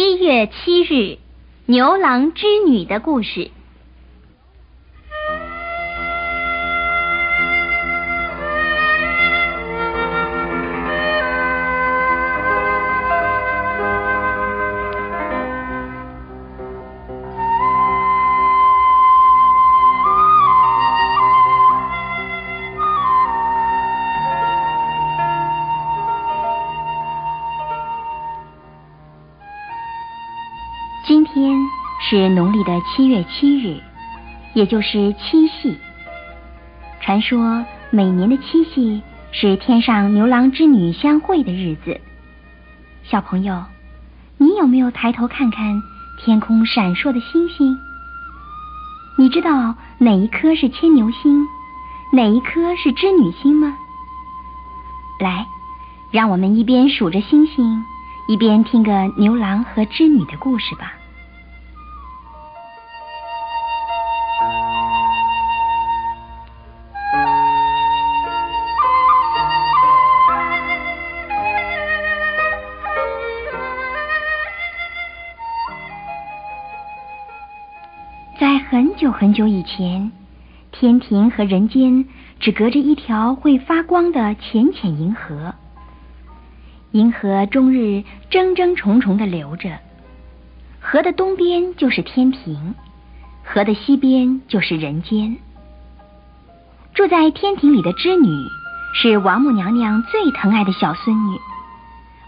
[0.00, 1.18] 七月七日，
[1.66, 3.50] 牛郎织女的故事。
[32.10, 33.80] 是农历的七月七日，
[34.52, 35.78] 也就是七夕。
[37.00, 42.00] 传说每年的七夕是天上牛郎织女相会的日子。
[43.04, 43.62] 小朋友，
[44.38, 45.80] 你有没有抬头看看
[46.18, 47.78] 天空闪烁的星星？
[49.16, 51.46] 你知道哪一颗是牵牛星，
[52.12, 53.72] 哪一颗是织女星吗？
[55.20, 55.46] 来，
[56.10, 57.84] 让我们一边数着星星，
[58.26, 60.94] 一边听个牛郎和织女的故事吧。
[79.00, 80.12] 久很久以前，
[80.72, 82.04] 天庭和人间
[82.38, 85.54] 只隔着一条会发光的浅浅银河。
[86.90, 89.78] 银河终日争争重重的流着，
[90.80, 92.74] 河的东边就是天庭，
[93.42, 95.34] 河的西边就是人间。
[96.92, 98.28] 住在天庭里的织女
[98.92, 101.38] 是王母娘娘最疼爱的小孙女，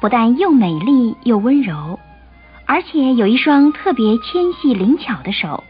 [0.00, 2.00] 不但又美丽又温柔，
[2.66, 5.62] 而且有一双特别纤细灵巧的手。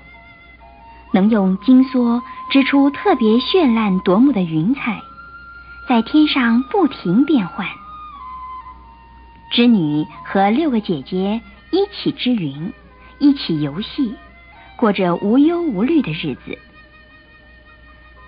[1.17, 5.00] 能用金梭织出特别绚烂夺目的云彩，
[5.89, 7.67] 在天上不停变换。
[9.50, 12.70] 织女和六个姐姐一起织云，
[13.19, 14.14] 一起游戏，
[14.77, 16.58] 过着无忧无虑的日子。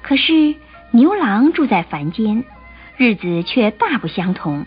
[0.01, 0.55] 可是
[0.91, 2.43] 牛郎住在凡间，
[2.97, 4.65] 日子却大不相同。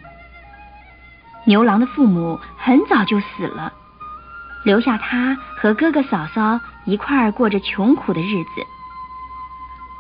[1.48, 3.74] 牛郎的父母很早就死了。
[4.64, 8.66] 留下他和哥哥嫂嫂一块儿过着穷苦的日子。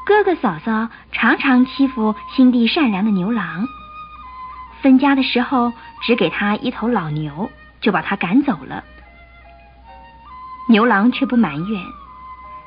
[0.04, 3.68] 哥哥嫂嫂常常欺负心地善良的牛郎，
[4.82, 5.72] 分家的时候
[6.02, 7.48] 只给他一头老牛，
[7.80, 8.84] 就把他赶走了。
[10.68, 11.80] 牛郎却不埋怨，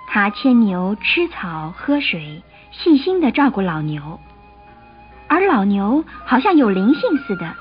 [0.07, 2.41] 他牵牛吃草喝水，
[2.71, 4.21] 细心的照顾老牛，
[5.27, 7.53] 而老牛好像有灵性似的，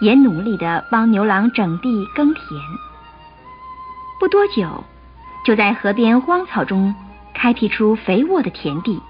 [0.00, 2.42] 也努力的帮牛郎整地耕田。
[4.22, 4.84] 不多久，
[5.44, 6.94] 就在河边荒草中
[7.34, 9.02] 开辟出肥沃的田地。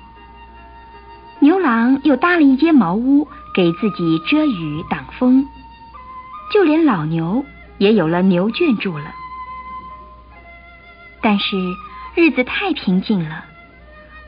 [1.39, 5.47] 牛郎又搭了一间茅屋，给自己遮雨挡风，
[6.51, 7.45] 就连老牛
[7.77, 9.13] 也有了牛圈住了。
[11.21, 11.59] 但是
[12.15, 13.45] 日子太平静了，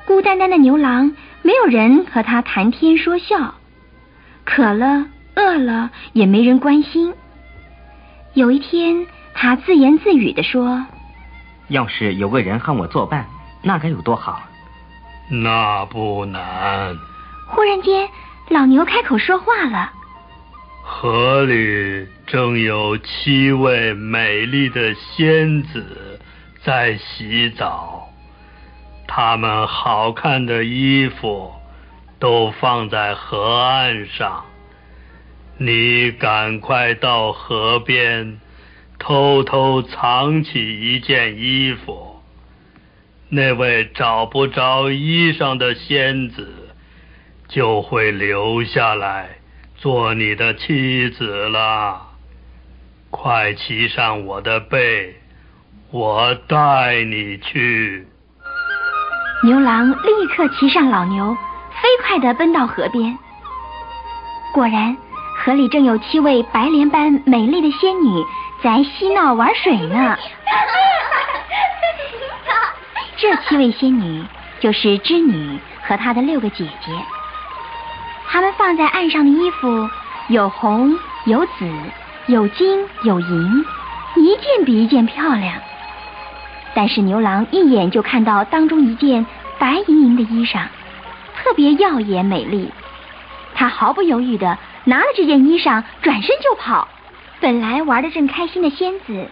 [0.04, 3.54] 孤单单的牛郎没有人和他谈天说笑，
[4.44, 7.14] 渴了饿了也没人关心。
[8.34, 9.06] 有一天。
[9.34, 10.86] 他自言自语的说
[11.68, 13.26] ：“要是有个人和我作伴，
[13.62, 14.40] 那该有多好。”
[15.28, 16.96] 那不难。
[17.48, 18.08] 忽然间，
[18.48, 19.90] 老牛开口说话了
[20.82, 26.20] ：“河里正有七位美丽的仙子
[26.62, 28.08] 在洗澡，
[29.06, 31.52] 她们好看的衣服
[32.18, 34.44] 都放在河岸上，
[35.58, 38.38] 你赶快到河边。”
[38.98, 42.22] 偷偷藏起一件衣服，
[43.28, 46.70] 那位找不着衣裳的仙子
[47.48, 49.38] 就会留下来
[49.76, 52.00] 做你的妻子了。
[53.10, 55.16] 快骑上我的背，
[55.90, 58.06] 我带你去。
[59.44, 61.34] 牛郎立刻骑上老牛，
[61.70, 63.16] 飞快地奔到河边。
[64.54, 64.96] 果然，
[65.44, 68.24] 河里正有七位白莲般美丽的仙女。
[68.62, 70.16] 在嬉闹玩水呢。
[73.18, 74.24] 这七位仙女
[74.58, 76.92] 就是织女和她的六个姐姐。
[78.26, 79.86] 她们放在岸上的衣服
[80.28, 81.70] 有红有紫
[82.26, 83.64] 有金有银，
[84.16, 85.56] 一件比一件漂亮。
[86.74, 89.26] 但是牛郎一眼就看到当中一件
[89.58, 90.62] 白莹莹的衣裳，
[91.36, 92.72] 特别耀眼美丽。
[93.54, 96.88] 他毫不犹豫的拿了这件衣裳，转身就跑。
[97.40, 99.28] 本来玩的正开心的仙子，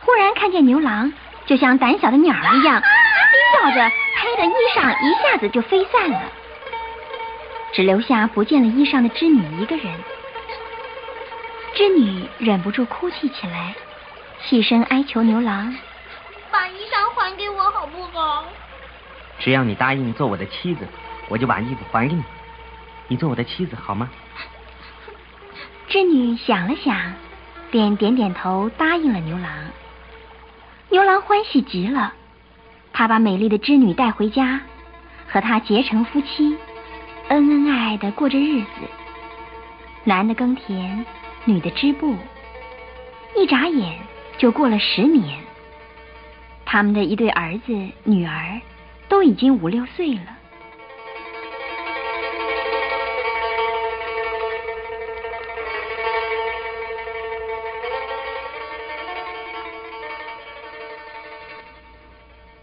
[0.00, 1.12] 忽然看见牛郎，
[1.46, 6.20] 就像胆小的鸟一样，惊叫着，黑的衣裳一下子就飞散了，
[7.72, 9.86] 只留下不见了衣裳的织女一个人。
[11.74, 13.74] 织女忍不住哭泣起来，
[14.42, 15.74] 细声哀求牛郎
[16.50, 18.44] ：“把衣裳还给我好不好？”
[19.40, 20.86] 只要你答应做我的妻子，
[21.28, 22.22] 我就把衣服还给你。
[23.08, 24.08] 你做我的妻子好吗？
[25.88, 27.12] 织女想了想，
[27.70, 29.50] 便点点头答应了牛郎。
[30.90, 32.12] 牛郎欢喜极了，
[32.92, 34.60] 他把美丽的织女带回家，
[35.28, 36.56] 和她结成夫妻，
[37.28, 38.68] 恩恩爱爱的过着日子。
[40.04, 41.04] 男的耕田，
[41.44, 42.16] 女的织布，
[43.36, 43.98] 一眨眼
[44.36, 45.38] 就过了十年。
[46.64, 47.72] 他们的一对儿子、
[48.04, 48.60] 女儿
[49.08, 50.33] 都已经五六岁了。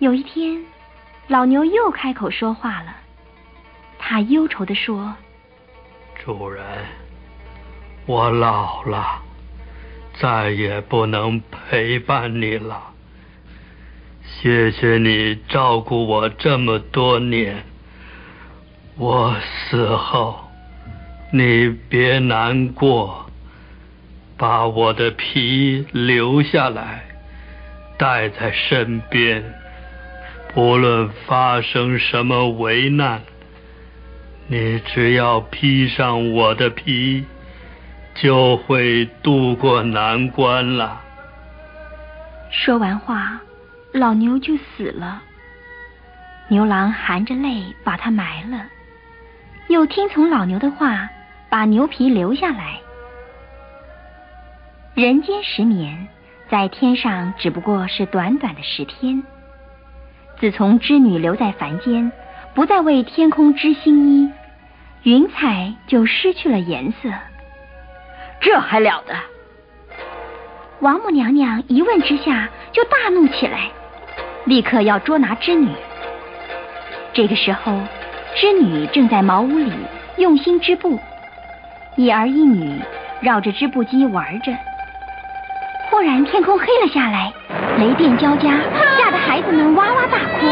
[0.02, 0.60] 有一天，
[1.28, 2.96] 老牛又开口说话了，
[4.00, 5.14] 他忧愁地说
[6.26, 6.66] ：“主人。”
[8.08, 9.22] 我老了，
[10.20, 12.82] 再也不能陪伴你了。
[14.24, 17.64] 谢谢你照顾我这么多年。
[18.98, 19.36] 我
[19.70, 20.50] 死后，
[21.32, 23.30] 你别难过，
[24.36, 27.04] 把我的皮留下来，
[28.00, 29.44] 带在身边。
[30.54, 33.22] 不论发生什么危难，
[34.48, 37.26] 你只要披上我的皮。
[38.14, 41.02] 就会渡过难关了。
[42.52, 43.40] 说完话，
[43.94, 45.24] 老牛就死了。
[46.50, 48.66] 牛郎含着泪把它埋了，
[49.70, 51.10] 又听从老牛的话，
[51.50, 52.82] 把牛皮留下来。
[54.94, 56.10] 人间十年，
[56.50, 59.24] 在天上只不过是短短的十天。
[60.42, 62.12] 自从织女留在凡间，
[62.56, 64.32] 不再为天空织新衣，
[65.04, 67.10] 云彩就失去了颜色。
[68.40, 69.14] 这还了得！
[70.80, 73.70] 王母娘娘一问之下就大怒起来，
[74.46, 75.70] 立刻要捉拿织女。
[77.14, 77.80] 这个时候，
[78.36, 79.72] 织女正在茅屋里
[80.18, 81.00] 用心织布，
[81.98, 82.82] 一儿一女
[83.22, 84.52] 绕着织布机玩着。
[85.92, 87.32] 忽然天空黑了下来，
[87.78, 88.91] 雷电交加，吓得
[89.28, 90.48] 孩子们哇哇大哭。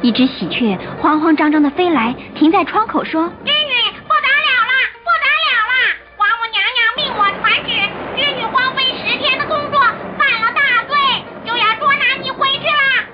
[0.00, 3.28] 一只喜鹊慌慌张张的飞来，停在窗口说。
[3.44, 3.74] 织女
[4.06, 4.72] 不得了了
[5.02, 5.74] 不得了了
[6.16, 7.70] 王母娘娘命我传旨
[8.16, 9.80] 织女荒废十天的工作
[10.16, 10.96] 犯了大罪
[11.44, 12.66] 就要捉拿你回去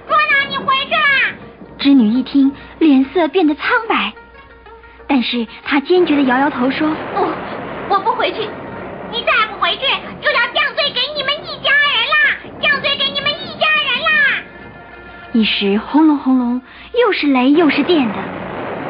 [0.07, 0.93] 捉拿你回去
[1.79, 4.13] 织女一听，脸色变得苍白，
[5.07, 7.29] 但是她坚决的摇摇头说：“不，
[7.89, 8.49] 我不回去。
[9.11, 9.85] 你再不回去，
[15.35, 16.63] 一时轰隆轰隆，
[16.97, 18.15] 又是雷又是电的，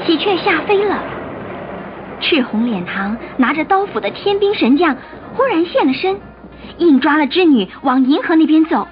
[0.04, 1.02] 喜鹊吓飞了。
[2.20, 4.94] 赤红脸膛拿着刀斧的天兵神将
[5.32, 6.20] 忽然现了身，
[6.76, 8.86] 硬抓了织女往银河那边走。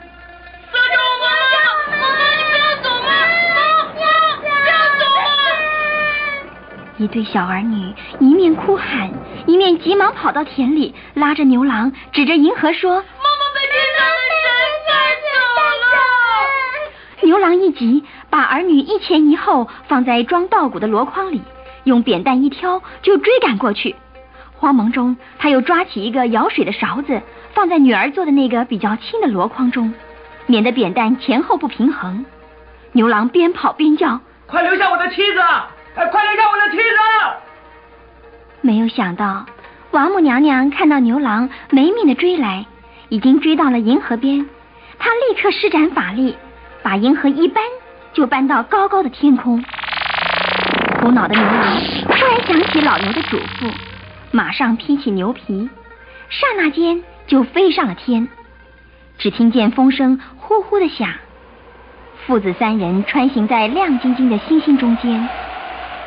[6.97, 9.11] 一对小儿女一面哭喊，
[9.47, 13.05] 一面急忙跑到田里，拉着牛郎，指着银河说
[17.23, 21.41] ：“牛郎一急，把儿女一前一后放在装稻谷的箩筐里，
[21.85, 23.95] 用扁担一挑，就追赶过去。
[24.55, 27.23] 慌忙中，他又抓起一个舀水的勺子，
[27.55, 29.95] 放在女儿做的那个比较轻的箩筐中，
[30.47, 32.25] 免得扁担前后不平衡。
[32.93, 35.39] 牛郎边跑边叫：“快留下我的妻子！”
[35.95, 36.83] 快留下我的妻子！
[38.63, 39.47] 没有想到，
[39.93, 42.67] 王母娘娘看到牛郎没命的追来，
[43.09, 44.45] 已经追到了银河边。
[44.99, 46.37] 她立刻施展法力，
[46.83, 47.63] 把银河一搬，
[48.13, 49.65] 就搬到高高的天空。
[51.01, 53.73] 苦恼的牛郎突然想起老牛的嘱咐，
[54.31, 55.69] 马上披起牛皮，
[56.29, 58.29] 刹那间就飞上了天。
[59.19, 61.09] 只听见风声呼呼的响，
[62.27, 65.29] 父子三人穿行在亮晶晶的星星中间。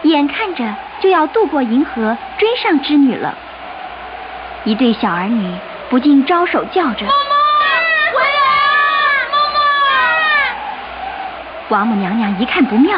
[0.03, 3.36] 眼看着就要渡过银河，追上织女了。
[4.65, 5.51] 一对小儿女
[5.89, 9.27] 不禁招手叫着：“，回来啊！
[9.32, 9.60] 妈妈！”
[11.69, 12.95] 王母娘娘一看不妙，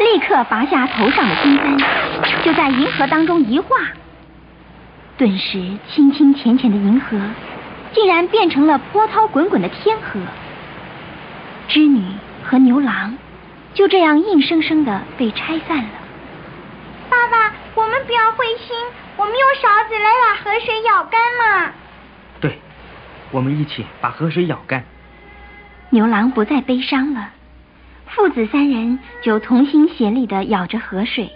[0.00, 1.78] 立刻拔下头上的金簪，
[2.42, 3.68] 就在银河当中一画，
[5.16, 7.16] 顿时清清浅浅的银河，
[7.92, 10.20] 竟然变成了波涛滚滚的天河。
[11.68, 12.02] 织女
[12.44, 13.16] 和牛郎
[13.72, 15.90] 就这样硬生生的被拆散了。
[17.08, 18.76] 爸爸，我们不要灰心，
[19.16, 21.72] 我们用勺子来把河水舀干嘛。
[22.40, 22.58] 对，
[23.30, 24.84] 我们一起把河水舀干。
[25.90, 27.30] 牛郎不再悲伤了，
[28.06, 31.30] 父子三人就同心协力的舀着河水。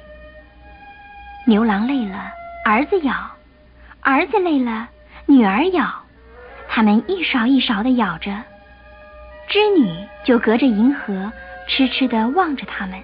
[1.47, 2.31] 牛郎累了，
[2.65, 3.13] 儿子舀；
[4.01, 4.89] 儿子累了，
[5.27, 5.85] 女儿舀；
[6.69, 8.31] 他们一勺一勺的咬着，
[9.49, 9.91] 织女
[10.25, 11.33] 就隔着银河
[11.67, 13.01] 痴痴的望着他们。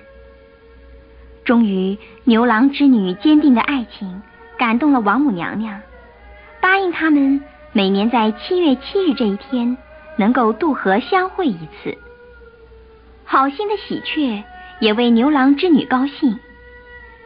[1.44, 4.23] 终于，牛郎织女坚定的爱情
[4.58, 5.80] 感动了王母娘娘，
[6.61, 7.42] 答应他们
[7.73, 9.76] 每年在七月七日这一天
[10.16, 11.96] 能够渡河相会一次。
[13.26, 14.42] 好心的喜鹊
[14.80, 16.38] 也为牛郎织女高兴，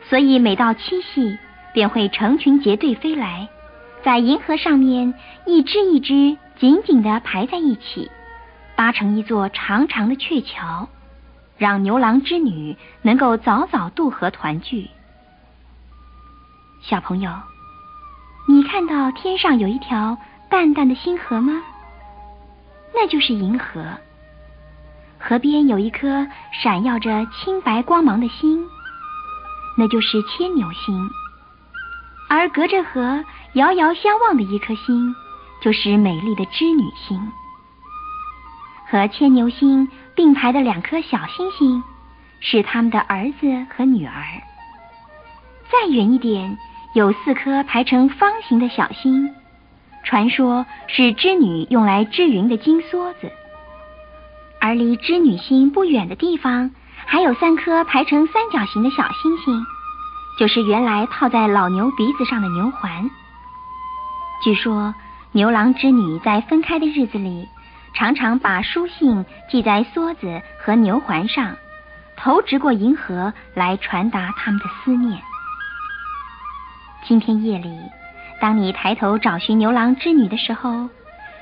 [0.08, 1.38] 所以每到七夕
[1.72, 3.48] 便会成群结队飞来，
[4.02, 5.14] 在银河上面
[5.46, 8.10] 一只一只紧紧的排在一起，
[8.76, 10.88] 搭成一座长长的鹊桥。
[11.58, 14.88] 让牛郎织女能够早早渡河团聚。
[16.80, 17.30] 小朋友，
[18.48, 20.16] 你看到天上有一条
[20.48, 21.62] 淡淡的星河吗？
[22.94, 23.84] 那就是银河。
[25.20, 28.66] 河边有一颗闪耀着清白光芒的星，
[29.76, 31.10] 那就是牵牛星。
[32.28, 33.22] 而隔着河
[33.52, 35.14] 遥遥相望的一颗星，
[35.60, 37.20] 就是美丽的织女星。
[38.88, 41.82] 和牵牛星并排的两颗小星星，
[42.40, 44.12] 是他们的儿子和女儿。
[45.70, 46.56] 再远一点，
[46.94, 49.32] 有四颗排成方形的小星，
[50.02, 53.30] 传说是织女用来织云的金梭子。
[54.60, 56.70] 而离织女星不远的地方，
[57.06, 59.64] 还有三颗排成三角形的小星星，
[60.38, 63.10] 就是原来套在老牛鼻子上的牛环。
[64.44, 64.94] 据说
[65.32, 67.48] 牛郎织女在分开的日子里。
[67.92, 71.56] 常常把书信系在梭子和牛环上，
[72.16, 75.20] 头直过银河来传达他们的思念。
[77.04, 77.68] 今天夜里，
[78.40, 80.88] 当你抬头找寻牛郎织女的时候，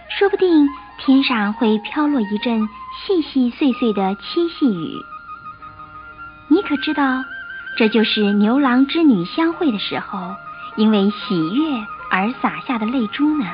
[0.08, 0.66] 说不定
[0.98, 2.68] 天上会飘落一阵
[3.06, 5.02] 细细碎碎的七夕雨。
[6.48, 7.22] 你可知道，
[7.76, 10.34] 这就是牛郎织女相会的时候，
[10.76, 13.46] 因为喜悦而洒下的泪珠呢？